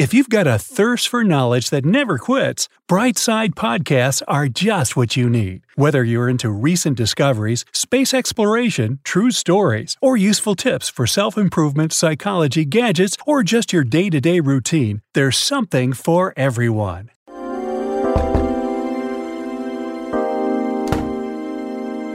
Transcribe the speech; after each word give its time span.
If 0.00 0.14
you've 0.14 0.30
got 0.30 0.46
a 0.46 0.58
thirst 0.58 1.08
for 1.08 1.22
knowledge 1.24 1.68
that 1.68 1.84
never 1.84 2.16
quits, 2.16 2.70
Brightside 2.88 3.50
Podcasts 3.50 4.22
are 4.26 4.48
just 4.48 4.96
what 4.96 5.14
you 5.14 5.28
need. 5.28 5.60
Whether 5.74 6.02
you're 6.02 6.30
into 6.30 6.48
recent 6.48 6.96
discoveries, 6.96 7.66
space 7.74 8.14
exploration, 8.14 9.00
true 9.04 9.30
stories, 9.30 9.98
or 10.00 10.16
useful 10.16 10.54
tips 10.54 10.88
for 10.88 11.06
self 11.06 11.36
improvement, 11.36 11.92
psychology, 11.92 12.64
gadgets, 12.64 13.18
or 13.26 13.42
just 13.42 13.74
your 13.74 13.84
day 13.84 14.08
to 14.08 14.22
day 14.22 14.40
routine, 14.40 15.02
there's 15.12 15.36
something 15.36 15.92
for 15.92 16.32
everyone. 16.34 17.10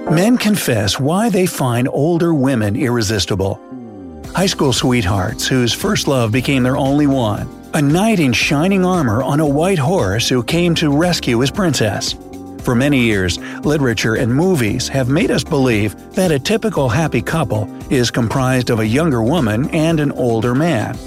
Men 0.10 0.40
confess 0.40 1.00
why 1.00 1.30
they 1.30 1.46
find 1.46 1.88
older 1.88 2.34
women 2.34 2.76
irresistible. 2.76 3.62
High 4.34 4.48
school 4.48 4.74
sweethearts 4.74 5.46
whose 5.46 5.72
first 5.72 6.08
love 6.08 6.32
became 6.32 6.64
their 6.64 6.78
only 6.78 7.06
one 7.06 7.48
a 7.76 7.82
knight 7.82 8.22
in 8.22 8.32
shining 8.32 8.86
armor 8.86 9.22
on 9.22 9.42
a 9.42 9.46
white 9.46 9.78
horse 9.78 10.30
who 10.30 10.42
came 10.42 10.74
to 10.74 10.90
rescue 10.90 11.40
his 11.40 11.52
princess. 11.52 12.16
For 12.64 12.74
many 12.74 13.02
years, 13.02 13.38
literature 13.66 14.16
and 14.16 14.34
movies 14.34 14.88
have 14.88 15.10
made 15.10 15.30
us 15.30 15.44
believe 15.44 15.94
that 16.16 16.32
a 16.32 16.40
typical 16.40 16.88
happy 16.88 17.22
couple 17.22 17.68
is 17.92 18.12
comprised 18.12 18.70
of 18.70 18.80
a 18.80 18.88
younger 18.88 19.22
woman 19.22 19.70
and 19.72 20.00
an 20.00 20.14
older 20.14 20.56
man. 20.56 20.98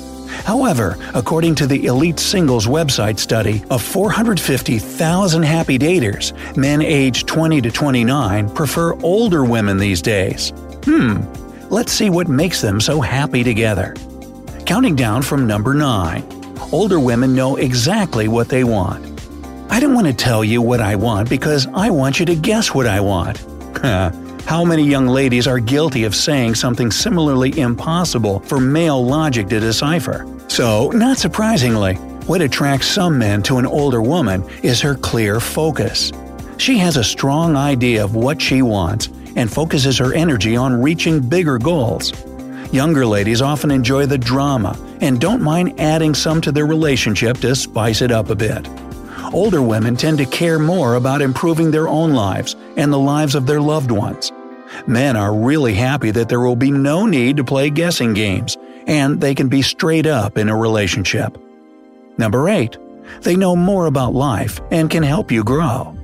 However, 0.44 0.98
according 1.14 1.54
to 1.54 1.66
the 1.66 1.86
Elite 1.86 2.20
Singles 2.20 2.66
website 2.66 3.18
study 3.18 3.64
of 3.70 3.82
450,000 3.82 5.42
happy 5.42 5.78
daters, 5.78 6.36
men 6.54 6.82
aged 6.82 7.26
20 7.26 7.62
to 7.62 7.70
29 7.70 8.50
prefer 8.50 8.92
older 9.00 9.42
women 9.42 9.78
these 9.78 10.02
days. 10.02 10.52
Hmm, 10.84 11.22
let's 11.70 11.92
see 11.92 12.10
what 12.10 12.28
makes 12.28 12.60
them 12.60 12.78
so 12.78 13.00
happy 13.00 13.42
together. 13.42 13.94
Counting 14.66 14.96
down 14.96 15.22
from 15.22 15.46
number 15.46 15.72
9 15.72 16.37
older 16.72 17.00
women 17.00 17.34
know 17.34 17.56
exactly 17.56 18.28
what 18.28 18.48
they 18.48 18.64
want. 18.64 19.04
I 19.70 19.80
don't 19.80 19.94
want 19.94 20.06
to 20.06 20.12
tell 20.12 20.44
you 20.44 20.62
what 20.62 20.80
I 20.80 20.96
want 20.96 21.28
because 21.28 21.66
I 21.74 21.90
want 21.90 22.20
you 22.20 22.26
to 22.26 22.34
guess 22.34 22.74
what 22.74 22.86
I 22.86 23.00
want. 23.00 23.44
How 24.46 24.64
many 24.64 24.82
young 24.82 25.06
ladies 25.06 25.46
are 25.46 25.58
guilty 25.58 26.04
of 26.04 26.14
saying 26.14 26.54
something 26.54 26.90
similarly 26.90 27.58
impossible 27.58 28.40
for 28.40 28.58
male 28.58 29.04
logic 29.04 29.48
to 29.48 29.60
decipher? 29.60 30.26
So, 30.48 30.88
not 30.90 31.18
surprisingly, 31.18 31.96
what 32.26 32.40
attracts 32.40 32.86
some 32.86 33.18
men 33.18 33.42
to 33.42 33.58
an 33.58 33.66
older 33.66 34.00
woman 34.00 34.42
is 34.62 34.80
her 34.80 34.94
clear 34.94 35.38
focus. 35.38 36.12
She 36.56 36.78
has 36.78 36.96
a 36.96 37.04
strong 37.04 37.56
idea 37.56 38.02
of 38.02 38.14
what 38.14 38.40
she 38.40 38.62
wants 38.62 39.10
and 39.36 39.52
focuses 39.52 39.98
her 39.98 40.14
energy 40.14 40.56
on 40.56 40.82
reaching 40.82 41.20
bigger 41.20 41.58
goals. 41.58 42.12
Younger 42.72 43.04
ladies 43.06 43.42
often 43.42 43.70
enjoy 43.70 44.06
the 44.06 44.18
drama 44.18 44.76
and 45.00 45.20
don't 45.20 45.42
mind 45.42 45.80
adding 45.80 46.14
some 46.14 46.40
to 46.40 46.52
their 46.52 46.66
relationship 46.66 47.38
to 47.38 47.54
spice 47.54 48.02
it 48.02 48.10
up 48.10 48.30
a 48.30 48.34
bit. 48.34 48.68
Older 49.32 49.62
women 49.62 49.96
tend 49.96 50.18
to 50.18 50.26
care 50.26 50.58
more 50.58 50.94
about 50.94 51.22
improving 51.22 51.70
their 51.70 51.88
own 51.88 52.14
lives 52.14 52.56
and 52.76 52.92
the 52.92 52.98
lives 52.98 53.34
of 53.34 53.46
their 53.46 53.60
loved 53.60 53.90
ones. 53.90 54.32
Men 54.86 55.16
are 55.16 55.34
really 55.34 55.74
happy 55.74 56.10
that 56.12 56.28
there 56.28 56.40
will 56.40 56.56
be 56.56 56.70
no 56.70 57.06
need 57.06 57.36
to 57.36 57.44
play 57.44 57.70
guessing 57.70 58.14
games, 58.14 58.56
and 58.86 59.20
they 59.20 59.34
can 59.34 59.48
be 59.48 59.62
straight 59.62 60.06
up 60.06 60.38
in 60.38 60.48
a 60.48 60.56
relationship. 60.56 61.36
Number 62.16 62.48
8. 62.48 62.76
They 63.22 63.36
know 63.36 63.56
more 63.56 63.86
about 63.86 64.14
life 64.14 64.60
and 64.70 64.90
can 64.90 65.02
help 65.02 65.30
you 65.30 65.44
grow. 65.44 65.96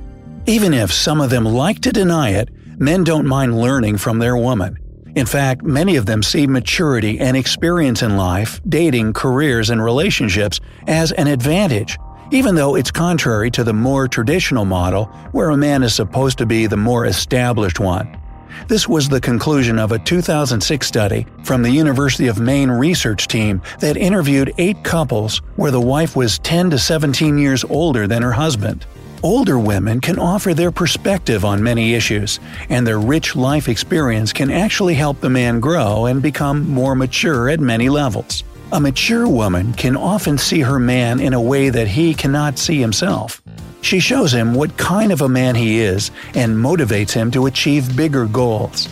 Even 0.46 0.74
if 0.74 0.92
some 0.92 1.20
of 1.20 1.30
them 1.30 1.44
like 1.44 1.80
to 1.80 1.92
deny 1.92 2.30
it, 2.30 2.50
men 2.78 3.04
don't 3.04 3.26
mind 3.26 3.58
learning 3.58 3.98
from 3.98 4.18
their 4.18 4.36
woman. 4.36 4.78
In 5.14 5.26
fact, 5.26 5.62
many 5.62 5.94
of 5.94 6.06
them 6.06 6.24
see 6.24 6.46
maturity 6.46 7.20
and 7.20 7.36
experience 7.36 8.02
in 8.02 8.16
life, 8.16 8.60
dating, 8.68 9.12
careers, 9.12 9.70
and 9.70 9.82
relationships 9.82 10.58
as 10.88 11.12
an 11.12 11.28
advantage, 11.28 11.96
even 12.32 12.56
though 12.56 12.74
it's 12.74 12.90
contrary 12.90 13.48
to 13.52 13.62
the 13.62 13.72
more 13.72 14.08
traditional 14.08 14.64
model 14.64 15.04
where 15.30 15.50
a 15.50 15.56
man 15.56 15.84
is 15.84 15.94
supposed 15.94 16.38
to 16.38 16.46
be 16.46 16.66
the 16.66 16.76
more 16.76 17.06
established 17.06 17.78
one. 17.78 18.20
This 18.66 18.89
was 18.89 19.08
the 19.08 19.20
conclusion 19.20 19.78
of 19.78 19.92
a 19.92 20.00
2006 20.00 20.86
study 20.86 21.27
from 21.44 21.62
the 21.62 21.70
University 21.70 22.27
of 22.27 22.40
Maine 22.40 22.70
research 22.70 23.28
team 23.28 23.62
that 23.78 23.96
interviewed 23.96 24.52
eight 24.58 24.83
couples 24.83 25.39
where 25.56 25.70
the 25.70 25.80
wife 25.80 26.16
was 26.16 26.40
10 26.40 26.70
to 26.70 26.78
17 26.78 27.39
years 27.39 27.62
older 27.64 28.08
than 28.08 28.22
her 28.22 28.33
husband. 28.33 28.84
Older 29.24 29.58
women 29.58 30.02
can 30.02 30.18
offer 30.18 30.52
their 30.52 30.70
perspective 30.70 31.46
on 31.46 31.62
many 31.62 31.95
issues, 31.95 32.40
and 32.68 32.86
their 32.86 33.01
rich 33.01 33.35
life 33.35 33.70
experience 33.70 34.35
can 34.35 34.51
actually 34.51 34.92
help 34.92 35.18
the 35.23 35.30
man 35.30 35.61
grow 35.61 36.05
and 36.05 36.20
become 36.20 36.68
more 36.68 36.95
mature 36.95 37.48
at 37.48 37.58
many 37.58 37.89
levels. 37.89 38.45
A 38.73 38.79
mature 38.79 39.27
woman 39.27 39.73
can 39.73 39.96
often 39.96 40.36
see 40.36 40.61
her 40.61 40.79
man 40.79 41.20
in 41.20 41.33
a 41.33 41.40
way 41.40 41.70
that 41.70 41.89
he 41.89 42.13
cannot 42.13 42.58
see 42.58 42.79
himself. 42.79 43.40
She 43.80 43.98
shows 43.98 44.30
him 44.30 44.52
what 44.52 44.77
kind 44.77 45.11
of 45.11 45.23
a 45.23 45.29
man 45.29 45.55
he 45.55 45.80
is 45.80 46.11
and 46.34 46.55
motivates 46.55 47.13
him 47.13 47.30
to 47.30 47.46
achieve 47.46 47.96
bigger 47.96 48.27
goals. 48.27 48.90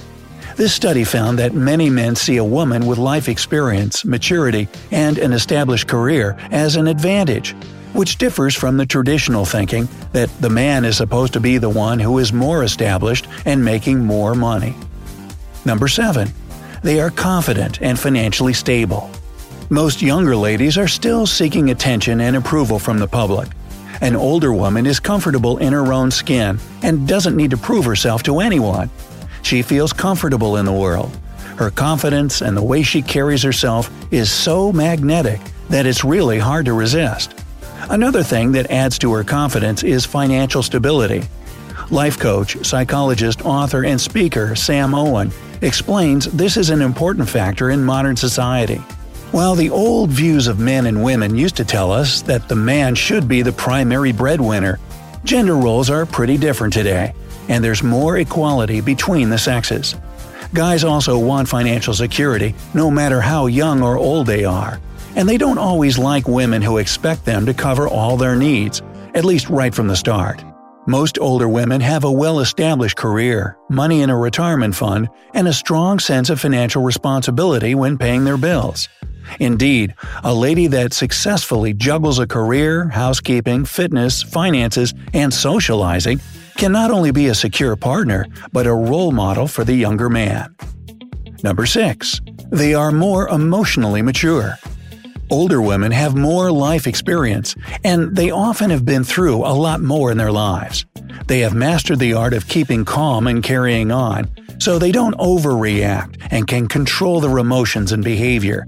This 0.57 0.73
study 0.73 1.05
found 1.05 1.39
that 1.41 1.53
many 1.53 1.91
men 1.91 2.17
see 2.17 2.39
a 2.39 2.45
woman 2.45 2.87
with 2.87 2.97
life 2.97 3.29
experience, 3.29 4.03
maturity, 4.03 4.67
and 4.91 5.19
an 5.19 5.35
established 5.35 5.89
career 5.89 6.39
as 6.51 6.77
an 6.77 6.87
advantage, 6.87 7.55
which 7.93 8.19
differs 8.19 8.55
from 8.55 8.77
the 8.77 8.87
traditional 8.87 9.45
thinking 9.45 9.89
that 10.13 10.31
the 10.41 10.51
man 10.51 10.85
is 10.85 10.97
supposed 10.97 11.33
to 11.35 11.41
be 11.41 11.59
the 11.59 11.69
one 11.69 11.99
who 11.99 12.19
is 12.19 12.33
more 12.33 12.63
established 12.63 13.27
and 13.45 13.65
making 13.65 14.01
more 14.01 14.35
money. 14.35 14.75
Number 15.65 15.89
7. 15.89 16.29
They 16.83 17.01
are 17.01 17.11
confident 17.11 17.81
and 17.81 17.99
financially 17.99 18.53
stable. 18.53 19.11
Most 19.71 20.03
younger 20.03 20.37
ladies 20.37 20.77
are 20.77 20.89
still 20.89 21.27
seeking 21.27 21.71
attention 21.71 22.21
and 22.21 22.37
approval 22.37 22.79
from 22.79 22.99
the 22.99 23.07
public. 23.07 23.49
An 24.01 24.17
older 24.17 24.53
woman 24.53 24.85
is 24.85 24.99
comfortable 24.99 25.59
in 25.59 25.73
her 25.73 25.93
own 25.93 26.11
skin 26.11 26.59
and 26.83 27.07
doesn't 27.07 27.37
need 27.37 27.53
to 27.53 27.57
prove 27.57 27.85
herself 27.85 28.23
to 28.25 28.41
anyone. 28.41 28.91
She 29.43 29.63
feels 29.63 29.93
comfortable 29.93 30.57
in 30.57 30.65
the 30.65 30.73
world. 30.73 31.17
Her 31.57 31.71
confidence 31.71 32.41
and 32.41 32.57
the 32.57 32.63
way 32.63 32.83
she 32.83 33.03
carries 33.03 33.43
herself 33.43 33.91
is 34.13 34.31
so 34.31 34.73
magnetic 34.73 35.41
that 35.69 35.87
it's 35.87 36.05
really 36.05 36.39
hard 36.39 36.67
to 36.67 36.73
resist. 36.73 37.42
Another 37.91 38.23
thing 38.23 38.53
that 38.53 38.71
adds 38.71 38.99
to 39.01 39.13
her 39.13 39.25
confidence 39.25 39.83
is 39.83 40.05
financial 40.05 40.63
stability. 40.63 41.23
Life 41.91 42.19
coach, 42.19 42.65
psychologist, 42.65 43.45
author, 43.45 43.85
and 43.85 44.01
speaker 44.01 44.55
Sam 44.55 44.95
Owen 44.95 45.33
explains 45.63 46.27
this 46.27 46.57
is 46.57 46.71
an 46.71 46.81
important 46.81 47.29
factor 47.29 47.71
in 47.71 47.85
modern 47.85 48.17
society. 48.17 48.77
While 49.33 49.55
the 49.55 49.71
old 49.71 50.11
views 50.11 50.47
of 50.47 50.59
men 50.59 50.87
and 50.87 51.03
women 51.03 51.37
used 51.37 51.57
to 51.57 51.65
tell 51.65 51.91
us 51.91 52.23
that 52.23 52.49
the 52.49 52.57
man 52.57 52.95
should 52.95 53.27
be 53.27 53.43
the 53.43 53.53
primary 53.53 54.13
breadwinner, 54.13 54.79
gender 55.25 55.57
roles 55.57 55.91
are 55.91 56.07
pretty 56.07 56.37
different 56.37 56.73
today, 56.73 57.13
and 57.49 57.65
there's 57.65 57.83
more 57.83 58.19
equality 58.19 58.81
between 58.81 59.29
the 59.29 59.39
sexes. 59.39 59.97
Guys 60.55 60.85
also 60.85 61.19
want 61.19 61.49
financial 61.49 61.95
security, 61.95 62.55
no 62.75 62.91
matter 62.91 63.21
how 63.21 63.47
young 63.47 63.83
or 63.83 63.97
old 63.97 64.27
they 64.27 64.45
are 64.45 64.81
and 65.17 65.29
they 65.29 65.39
don't 65.39 65.59
always 65.59 65.99
like 65.99 66.27
women 66.29 66.63
who 66.63 66.79
expect 66.79 67.25
them 67.25 67.47
to 67.47 67.55
cover 67.55 67.89
all 67.89 68.17
their 68.17 68.37
needs, 68.37 68.83
at 69.15 69.25
least 69.25 69.49
right 69.49 69.75
from 69.75 69.89
the 69.89 69.97
start. 69.97 70.43
Most 70.87 71.19
older 71.21 71.49
women 71.49 71.81
have 71.81 72.03
a 72.03 72.11
well 72.11 72.41
established 72.41 72.97
career, 72.97 73.57
money 73.71 74.03
in 74.03 74.11
a 74.11 74.17
retirement 74.17 74.75
fund, 74.75 75.09
and 75.33 75.47
a 75.47 75.53
strong 75.53 76.01
sense 76.01 76.29
of 76.29 76.41
financial 76.41 76.83
responsibility 76.83 77.75
when 77.75 77.97
paying 77.97 78.25
their 78.25 78.37
bills. 78.37 78.89
Indeed, 79.39 79.95
a 80.25 80.35
lady 80.35 80.67
that 80.69 80.93
successfully 80.93 81.73
juggles 81.73 82.19
a 82.19 82.27
career, 82.27 82.89
housekeeping, 82.89 83.65
fitness, 83.65 84.23
finances, 84.23 84.93
and 85.15 85.33
socializing 85.33 86.21
can 86.57 86.73
not 86.73 86.91
only 86.91 87.13
be 87.13 87.29
a 87.29 87.35
secure 87.35 87.77
partner, 87.77 88.27
but 88.53 88.67
a 88.67 88.75
role 88.75 89.13
model 89.13 89.47
for 89.47 89.65
the 89.65 89.75
younger 89.75 90.09
man. 90.09 90.55
Number 91.43 91.67
6. 91.67 92.21
They 92.51 92.75
are 92.75 92.93
more 92.93 93.29
emotionally 93.29 94.03
mature. 94.03 94.57
Older 95.33 95.63
women 95.63 95.93
have 95.93 96.15
more 96.15 96.53
life 96.53 96.87
experience, 96.87 97.57
and 97.85 98.15
they 98.15 98.31
often 98.31 98.69
have 98.69 98.85
been 98.85 99.03
through 99.03 99.37
a 99.37 99.57
lot 99.57 99.81
more 99.81 100.11
in 100.11 100.19
their 100.19 100.31
lives. 100.31 100.85
They 101.27 101.39
have 101.39 101.55
mastered 101.55 102.01
the 102.01 102.13
art 102.13 102.35
of 102.35 102.49
keeping 102.49 102.85
calm 102.85 103.27
and 103.27 103.43
carrying 103.43 103.91
on, 103.91 104.29
so 104.59 104.79
they 104.79 104.93
don't 104.93 105.17
overreact 105.17 106.21
and 106.31 106.47
can 106.47 106.69
control 106.69 107.19
their 107.19 107.39
emotions 107.39 107.93
and 107.93 108.05
behavior. 108.05 108.67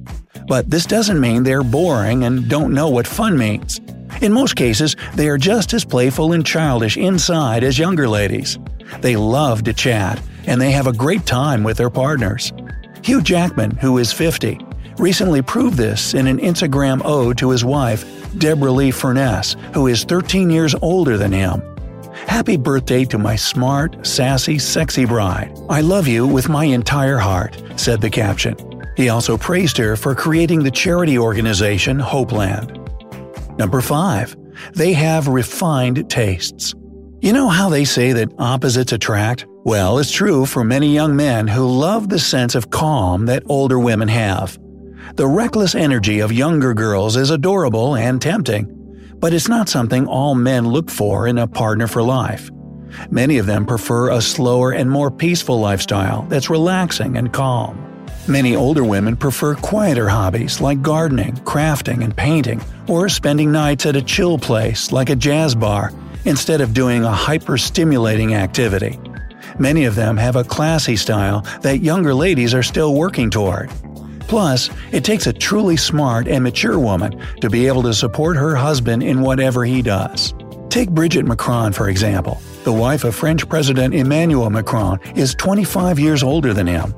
But 0.49 0.71
this 0.71 0.87
doesn't 0.87 1.21
mean 1.21 1.43
they're 1.43 1.63
boring 1.63 2.25
and 2.25 2.49
don't 2.49 2.73
know 2.73 2.89
what 2.89 3.07
fun 3.07 3.37
means. 3.37 3.79
In 4.23 4.33
most 4.33 4.57
cases, 4.57 4.97
they 5.17 5.29
are 5.29 5.37
just 5.37 5.75
as 5.75 5.85
playful 5.85 6.33
and 6.33 6.47
childish 6.47 6.97
inside 6.97 7.63
as 7.63 7.79
younger 7.79 8.09
ladies. 8.09 8.59
They 9.03 9.17
love 9.17 9.65
to 9.65 9.75
chat, 9.75 10.19
and 10.47 10.59
they 10.59 10.71
have 10.71 10.87
a 10.87 10.95
great 10.95 11.27
time 11.27 11.63
with 11.63 11.77
their 11.77 11.91
partners. 11.91 12.55
Hugh 13.03 13.21
Jackman, 13.21 13.73
who 13.73 13.99
is 13.99 14.15
50, 14.15 14.59
recently 14.99 15.43
proved 15.43 15.77
this 15.77 16.15
in 16.15 16.27
an 16.27 16.39
Instagram 16.39 17.03
ode 17.05 17.39
to 17.39 17.51
his 17.51 17.65
wife, 17.65 18.05
Deborra-Lee 18.35 18.91
Furness, 18.91 19.57
who 19.73 19.87
is 19.87 20.05
13 20.05 20.51
years 20.51 20.75
older 20.83 21.17
than 21.17 21.33
him. 21.33 21.63
Happy 22.27 22.57
birthday 22.57 23.05
to 23.05 23.19
my 23.19 23.37
smart, 23.37 24.07
sassy, 24.07 24.59
sexy 24.59 25.05
bride. 25.05 25.57
I 25.69 25.81
love 25.81 26.07
you 26.07 26.27
with 26.27 26.49
my 26.49 26.65
entire 26.65 27.19
heart, 27.19 27.61
said 27.77 28.01
the 28.01 28.11
caption. 28.11 28.57
He 28.97 29.09
also 29.09 29.37
praised 29.37 29.77
her 29.79 29.97
for 29.97 30.15
creating 30.15 30.63
the 30.63 30.71
charity 30.71 31.19
organization 31.19 31.99
Hopeland. 31.99 32.81
Number 33.59 33.81
5. 33.81 34.37
They 34.73 34.93
have 34.93 35.29
refined 35.29 36.09
tastes. 36.09 36.75
You 37.21 37.33
know 37.33 37.49
how 37.49 37.69
they 37.69 37.85
say 37.85 38.13
that 38.13 38.33
opposites 38.39 38.93
attract? 38.93 39.47
Well, 39.65 39.99
it's 39.99 40.13
true 40.13 40.47
for 40.47 40.63
many 40.63 40.93
young 40.93 41.17
men 41.17 41.49
who 41.49 41.67
love 41.67 42.09
the 42.09 42.19
sense 42.19 42.55
of 42.55 42.71
calm 42.71 43.27
that 43.27 43.43
older 43.47 43.79
women 43.79 44.09
have. 44.09 44.59
The 45.13 45.27
reckless 45.27 45.75
energy 45.75 46.21
of 46.21 46.33
younger 46.33 46.75
girls 46.75 47.17
is 47.17 47.31
adorable 47.31 47.95
and 47.95 48.21
tempting, 48.21 49.15
but 49.21 49.33
it's 49.33 49.49
not 49.49 49.69
something 49.69 50.07
all 50.07 50.35
men 50.35 50.67
look 50.67 50.91
for 50.91 51.29
in 51.29 51.39
a 51.39 51.47
partner 51.47 51.87
for 51.87 52.03
life. 52.03 52.51
Many 53.11 53.39
of 53.39 53.47
them 53.47 53.67
prefer 53.67 54.11
a 54.11 54.21
slower 54.21 54.73
and 54.73 54.91
more 54.91 55.11
peaceful 55.11 55.61
lifestyle 55.61 56.23
that's 56.23 56.51
relaxing 56.51 57.17
and 57.17 57.33
calm. 57.33 57.81
Many 58.27 58.57
older 58.57 58.83
women 58.83 59.17
prefer 59.17 59.55
quieter 59.55 60.09
hobbies 60.09 60.61
like 60.61 60.83
gardening, 60.83 61.35
crafting, 61.45 62.03
and 62.03 62.17
painting, 62.17 62.61
or 62.89 63.09
spending 63.09 63.53
nights 63.53 63.87
at 63.87 63.97
a 63.97 64.03
chill 64.03 64.39
place 64.39 64.91
like 64.91 65.11
a 65.11 65.17
jazz 65.17 65.55
bar 65.55 65.93
instead 66.25 66.61
of 66.61 66.75
doing 66.75 67.05
a 67.05 67.13
hyper 67.13 67.59
stimulating 67.59 68.35
activity. 68.35 68.99
Many 69.59 69.85
of 69.85 69.95
them 69.95 70.17
have 70.17 70.37
a 70.37 70.45
classy 70.45 70.97
style 70.97 71.43
that 71.61 71.83
younger 71.83 72.15
ladies 72.15 72.55
are 72.55 72.63
still 72.63 72.95
working 72.95 73.31
toward. 73.31 73.71
Plus, 74.29 74.71
it 74.93 75.05
takes 75.05 75.27
a 75.27 75.33
truly 75.33 75.77
smart 75.77 76.29
and 76.29 76.43
mature 76.43 76.79
woman 76.79 77.21
to 77.41 77.51
be 77.51 77.67
able 77.67 77.83
to 77.83 77.95
support 77.95 78.37
her 78.37 78.55
husband 78.55 79.03
in 79.03 79.21
whatever 79.21 79.65
he 79.65 79.83
does. 79.83 80.35
Take 80.69 80.91
Brigitte 80.91 81.27
Macron, 81.27 81.73
for 81.73 81.89
example. 81.89 82.41
The 82.65 82.73
wife 82.73 83.05
of 83.05 83.15
French 83.15 83.49
President 83.49 83.95
Emmanuel 83.95 84.51
Macron 84.51 84.99
is 85.15 85.35
25 85.35 85.99
years 85.99 86.23
older 86.23 86.55
than 86.55 86.67
him. 86.67 86.95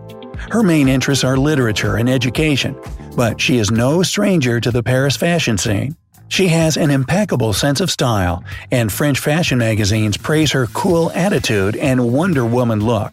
Her 0.50 0.62
main 0.62 0.88
interests 0.88 1.24
are 1.24 1.36
literature 1.36 1.96
and 1.96 2.08
education, 2.08 2.76
but 3.16 3.40
she 3.40 3.58
is 3.58 3.70
no 3.70 4.02
stranger 4.02 4.60
to 4.60 4.70
the 4.70 4.82
Paris 4.82 5.16
fashion 5.16 5.58
scene. 5.58 5.96
She 6.28 6.48
has 6.48 6.76
an 6.76 6.90
impeccable 6.90 7.52
sense 7.52 7.80
of 7.80 7.90
style, 7.90 8.44
and 8.70 8.92
French 8.92 9.18
fashion 9.18 9.58
magazines 9.58 10.16
praise 10.16 10.52
her 10.52 10.66
cool 10.68 11.10
attitude 11.12 11.76
and 11.76 12.12
Wonder 12.12 12.44
Woman 12.44 12.80
look. 12.80 13.12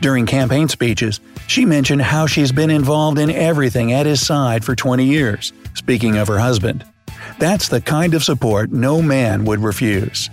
During 0.00 0.26
campaign 0.26 0.68
speeches, 0.68 1.20
she 1.46 1.64
mentioned 1.64 2.02
how 2.02 2.26
she's 2.26 2.52
been 2.52 2.70
involved 2.70 3.18
in 3.18 3.30
everything 3.30 3.92
at 3.92 4.06
his 4.06 4.24
side 4.24 4.64
for 4.64 4.74
20 4.74 5.04
years, 5.04 5.52
speaking 5.74 6.16
of 6.16 6.28
her 6.28 6.38
husband. 6.38 6.84
That's 7.38 7.68
the 7.68 7.80
kind 7.80 8.14
of 8.14 8.24
support 8.24 8.72
no 8.72 9.02
man 9.02 9.44
would 9.44 9.60
refuse. 9.60 10.30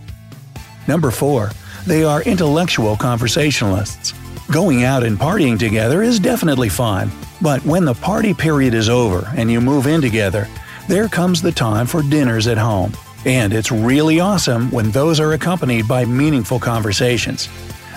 Number 0.87 1.11
4. 1.11 1.51
They 1.85 2.03
are 2.03 2.21
intellectual 2.23 2.95
conversationalists. 2.95 4.13
Going 4.51 4.83
out 4.83 5.03
and 5.03 5.17
partying 5.17 5.57
together 5.57 6.03
is 6.03 6.19
definitely 6.19 6.69
fun, 6.69 7.09
but 7.41 7.63
when 7.65 7.85
the 7.85 7.93
party 7.93 8.33
period 8.33 8.73
is 8.73 8.89
over 8.89 9.31
and 9.35 9.49
you 9.49 9.61
move 9.61 9.87
in 9.87 10.01
together, 10.01 10.47
there 10.87 11.07
comes 11.07 11.41
the 11.41 11.51
time 11.51 11.87
for 11.87 12.01
dinners 12.03 12.47
at 12.47 12.57
home. 12.57 12.93
And 13.25 13.53
it's 13.53 13.71
really 13.71 14.19
awesome 14.19 14.69
when 14.71 14.91
those 14.91 15.19
are 15.19 15.33
accompanied 15.33 15.87
by 15.87 16.05
meaningful 16.05 16.59
conversations. 16.59 17.47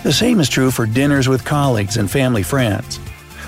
The 0.05 0.13
same 0.13 0.39
is 0.39 0.51
true 0.51 0.71
for 0.71 0.85
dinners 0.85 1.29
with 1.29 1.47
colleagues 1.47 1.97
and 1.97 2.11
family 2.11 2.43
friends. 2.43 3.01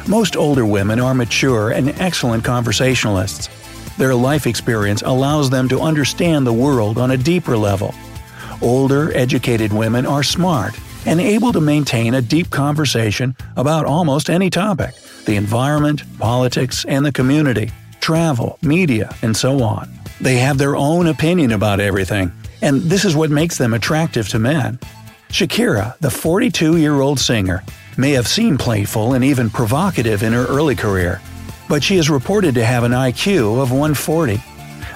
Most 0.08 0.38
older 0.38 0.64
women 0.64 0.98
are 0.98 1.12
mature 1.12 1.70
and 1.72 1.90
excellent 2.00 2.44
conversationalists. 2.44 3.50
Their 3.98 4.14
life 4.14 4.46
experience 4.46 5.02
allows 5.02 5.50
them 5.50 5.68
to 5.68 5.82
understand 5.82 6.46
the 6.46 6.54
world 6.54 6.96
on 6.96 7.10
a 7.10 7.16
deeper 7.18 7.58
level. 7.58 7.94
Older, 8.62 9.14
educated 9.14 9.70
women 9.70 10.06
are 10.06 10.22
smart 10.22 10.74
and 11.04 11.20
able 11.20 11.52
to 11.52 11.60
maintain 11.60 12.14
a 12.14 12.22
deep 12.22 12.48
conversation 12.48 13.36
about 13.58 13.84
almost 13.84 14.30
any 14.30 14.48
topic 14.48 14.94
the 15.26 15.36
environment, 15.36 16.04
politics, 16.18 16.86
and 16.86 17.04
the 17.04 17.12
community 17.12 17.70
travel, 18.00 18.58
media, 18.62 19.14
and 19.20 19.36
so 19.36 19.62
on. 19.62 19.90
They 20.22 20.36
have 20.36 20.56
their 20.56 20.74
own 20.74 21.06
opinion 21.08 21.52
about 21.52 21.80
everything, 21.80 22.32
and 22.62 22.80
this 22.80 23.04
is 23.04 23.14
what 23.14 23.30
makes 23.30 23.58
them 23.58 23.74
attractive 23.74 24.28
to 24.30 24.38
men. 24.38 24.78
Shakira, 25.36 25.98
the 25.98 26.10
42 26.10 26.78
year 26.78 27.02
old 27.02 27.20
singer, 27.20 27.62
may 27.98 28.12
have 28.12 28.26
seemed 28.26 28.58
playful 28.58 29.12
and 29.12 29.22
even 29.22 29.50
provocative 29.50 30.22
in 30.22 30.32
her 30.32 30.46
early 30.46 30.74
career, 30.74 31.20
but 31.68 31.84
she 31.84 31.98
is 31.98 32.08
reported 32.08 32.54
to 32.54 32.64
have 32.64 32.84
an 32.84 32.92
IQ 32.92 33.60
of 33.60 33.70
140. 33.70 34.42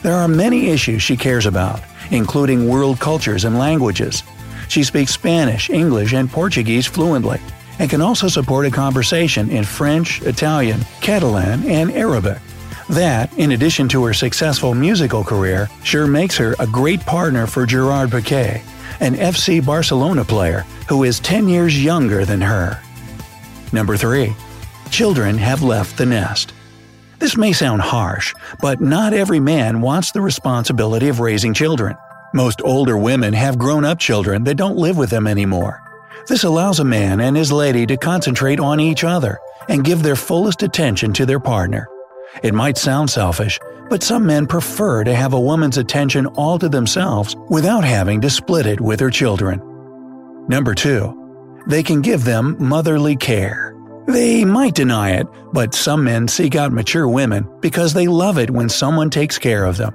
There 0.02 0.14
are 0.14 0.26
many 0.26 0.68
issues 0.70 1.02
she 1.02 1.14
cares 1.14 1.44
about, 1.44 1.82
including 2.10 2.66
world 2.70 2.98
cultures 2.98 3.44
and 3.44 3.58
languages. 3.58 4.22
She 4.68 4.82
speaks 4.82 5.12
Spanish, 5.12 5.68
English, 5.68 6.14
and 6.14 6.30
Portuguese 6.30 6.86
fluently, 6.86 7.38
and 7.78 7.90
can 7.90 8.00
also 8.00 8.26
support 8.26 8.64
a 8.64 8.70
conversation 8.70 9.50
in 9.50 9.62
French, 9.62 10.22
Italian, 10.22 10.80
Catalan, 11.02 11.68
and 11.68 11.90
Arabic. 11.90 12.38
That, 12.88 13.30
in 13.36 13.52
addition 13.52 13.90
to 13.90 14.02
her 14.06 14.14
successful 14.14 14.72
musical 14.72 15.22
career, 15.22 15.68
sure 15.84 16.06
makes 16.06 16.38
her 16.38 16.56
a 16.58 16.66
great 16.66 17.00
partner 17.00 17.46
for 17.46 17.66
Gerard 17.66 18.08
Piqué, 18.08 18.62
an 19.00 19.14
FC 19.14 19.64
Barcelona 19.64 20.24
player 20.24 20.64
who 20.88 21.04
is 21.04 21.20
10 21.20 21.48
years 21.48 21.82
younger 21.82 22.24
than 22.24 22.40
her. 22.40 22.80
Number 23.72 23.96
3. 23.96 24.34
Children 24.90 25.38
have 25.38 25.62
left 25.62 25.96
the 25.96 26.06
nest. 26.06 26.52
This 27.18 27.36
may 27.36 27.52
sound 27.52 27.82
harsh, 27.82 28.34
but 28.60 28.80
not 28.80 29.12
every 29.12 29.40
man 29.40 29.80
wants 29.80 30.10
the 30.10 30.20
responsibility 30.20 31.08
of 31.08 31.20
raising 31.20 31.52
children. 31.54 31.96
Most 32.32 32.62
older 32.62 32.96
women 32.96 33.32
have 33.34 33.58
grown 33.58 33.84
up 33.84 33.98
children 33.98 34.44
that 34.44 34.56
don't 34.56 34.76
live 34.76 34.96
with 34.96 35.10
them 35.10 35.26
anymore. 35.26 35.82
This 36.28 36.44
allows 36.44 36.80
a 36.80 36.84
man 36.84 37.20
and 37.20 37.36
his 37.36 37.52
lady 37.52 37.86
to 37.86 37.96
concentrate 37.96 38.60
on 38.60 38.80
each 38.80 39.04
other 39.04 39.38
and 39.68 39.84
give 39.84 40.02
their 40.02 40.16
fullest 40.16 40.62
attention 40.62 41.12
to 41.14 41.26
their 41.26 41.40
partner. 41.40 41.88
It 42.42 42.54
might 42.54 42.78
sound 42.78 43.10
selfish, 43.10 43.58
but 43.90 44.04
some 44.04 44.24
men 44.24 44.46
prefer 44.46 45.04
to 45.04 45.14
have 45.14 45.34
a 45.34 45.40
woman's 45.40 45.76
attention 45.76 46.24
all 46.28 46.58
to 46.60 46.68
themselves 46.68 47.36
without 47.50 47.84
having 47.84 48.20
to 48.20 48.30
split 48.30 48.64
it 48.64 48.80
with 48.80 49.00
their 49.00 49.10
children. 49.10 49.60
Number 50.48 50.74
2. 50.74 51.62
They 51.66 51.82
can 51.82 52.00
give 52.00 52.24
them 52.24 52.56
motherly 52.58 53.16
care. 53.16 53.76
They 54.06 54.44
might 54.44 54.74
deny 54.74 55.10
it, 55.10 55.26
but 55.52 55.74
some 55.74 56.04
men 56.04 56.28
seek 56.28 56.54
out 56.54 56.72
mature 56.72 57.08
women 57.08 57.48
because 57.60 57.92
they 57.92 58.06
love 58.06 58.38
it 58.38 58.50
when 58.50 58.68
someone 58.68 59.10
takes 59.10 59.38
care 59.38 59.64
of 59.64 59.76
them. 59.76 59.94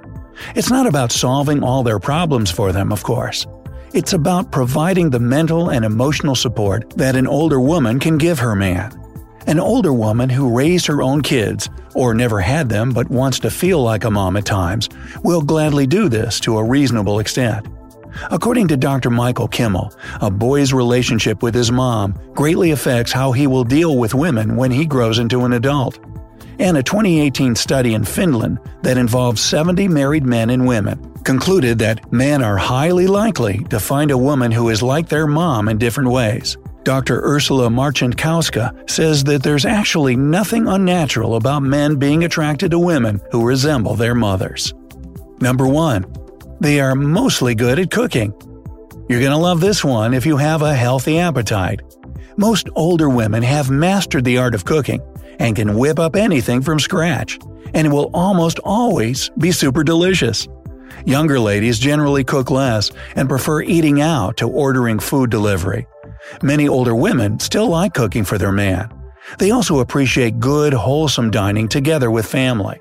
It's 0.54 0.70
not 0.70 0.86
about 0.86 1.10
solving 1.10 1.62
all 1.64 1.82
their 1.82 1.98
problems 1.98 2.50
for 2.50 2.72
them, 2.72 2.92
of 2.92 3.02
course. 3.02 3.46
It's 3.94 4.12
about 4.12 4.52
providing 4.52 5.08
the 5.08 5.20
mental 5.20 5.70
and 5.70 5.84
emotional 5.84 6.34
support 6.34 6.90
that 6.96 7.16
an 7.16 7.26
older 7.26 7.60
woman 7.60 7.98
can 7.98 8.18
give 8.18 8.38
her 8.38 8.54
man. 8.54 8.92
An 9.46 9.60
older 9.60 9.92
woman 9.92 10.28
who 10.28 10.56
raised 10.56 10.86
her 10.86 11.02
own 11.02 11.20
kids, 11.22 11.70
or 11.94 12.14
never 12.14 12.40
had 12.40 12.68
them 12.68 12.92
but 12.92 13.08
wants 13.08 13.38
to 13.40 13.50
feel 13.50 13.80
like 13.80 14.02
a 14.02 14.10
mom 14.10 14.36
at 14.36 14.44
times, 14.44 14.88
will 15.22 15.40
gladly 15.40 15.86
do 15.86 16.08
this 16.08 16.40
to 16.40 16.58
a 16.58 16.64
reasonable 16.64 17.20
extent. 17.20 17.64
According 18.32 18.66
to 18.68 18.76
Dr. 18.76 19.08
Michael 19.08 19.46
Kimmel, 19.46 19.92
a 20.20 20.32
boy's 20.32 20.72
relationship 20.72 21.44
with 21.44 21.54
his 21.54 21.70
mom 21.70 22.18
greatly 22.34 22.72
affects 22.72 23.12
how 23.12 23.30
he 23.30 23.46
will 23.46 23.62
deal 23.62 23.98
with 23.98 24.14
women 24.14 24.56
when 24.56 24.72
he 24.72 24.84
grows 24.84 25.20
into 25.20 25.44
an 25.44 25.52
adult. 25.52 26.00
And 26.58 26.76
a 26.76 26.82
2018 26.82 27.54
study 27.54 27.94
in 27.94 28.02
Finland 28.02 28.58
that 28.82 28.98
involved 28.98 29.38
70 29.38 29.86
married 29.86 30.24
men 30.24 30.50
and 30.50 30.66
women 30.66 30.98
concluded 31.22 31.78
that 31.78 32.12
men 32.12 32.42
are 32.42 32.56
highly 32.56 33.06
likely 33.06 33.58
to 33.70 33.78
find 33.78 34.10
a 34.10 34.18
woman 34.18 34.50
who 34.50 34.70
is 34.70 34.82
like 34.82 35.08
their 35.08 35.26
mom 35.28 35.68
in 35.68 35.78
different 35.78 36.10
ways. 36.10 36.56
Dr. 36.86 37.20
Ursula 37.24 37.68
Marcinkowska 37.68 38.88
says 38.88 39.24
that 39.24 39.42
there's 39.42 39.64
actually 39.64 40.14
nothing 40.14 40.68
unnatural 40.68 41.34
about 41.34 41.64
men 41.64 41.96
being 41.96 42.22
attracted 42.22 42.70
to 42.70 42.78
women 42.78 43.20
who 43.32 43.44
resemble 43.44 43.96
their 43.96 44.14
mothers. 44.14 44.72
Number 45.40 45.66
1. 45.66 46.06
They 46.60 46.78
are 46.78 46.94
mostly 46.94 47.56
good 47.56 47.80
at 47.80 47.90
cooking. 47.90 48.32
You're 49.08 49.20
gonna 49.20 49.36
love 49.36 49.60
this 49.60 49.84
one 49.84 50.14
if 50.14 50.24
you 50.24 50.36
have 50.36 50.62
a 50.62 50.76
healthy 50.76 51.18
appetite. 51.18 51.80
Most 52.36 52.68
older 52.76 53.08
women 53.08 53.42
have 53.42 53.68
mastered 53.68 54.24
the 54.24 54.38
art 54.38 54.54
of 54.54 54.64
cooking 54.64 55.00
and 55.40 55.56
can 55.56 55.76
whip 55.76 55.98
up 55.98 56.14
anything 56.14 56.62
from 56.62 56.78
scratch, 56.78 57.36
and 57.74 57.84
it 57.84 57.90
will 57.90 58.12
almost 58.14 58.60
always 58.60 59.28
be 59.38 59.50
super 59.50 59.82
delicious. 59.82 60.46
Younger 61.04 61.40
ladies 61.40 61.80
generally 61.80 62.22
cook 62.22 62.48
less 62.48 62.92
and 63.16 63.28
prefer 63.28 63.62
eating 63.62 64.00
out 64.00 64.36
to 64.36 64.48
ordering 64.48 65.00
food 65.00 65.30
delivery. 65.30 65.84
Many 66.42 66.68
older 66.68 66.94
women 66.94 67.40
still 67.40 67.68
like 67.68 67.94
cooking 67.94 68.24
for 68.24 68.38
their 68.38 68.52
man. 68.52 68.92
They 69.38 69.50
also 69.50 69.80
appreciate 69.80 70.38
good, 70.40 70.72
wholesome 70.72 71.30
dining 71.30 71.68
together 71.68 72.10
with 72.10 72.26
family. 72.26 72.80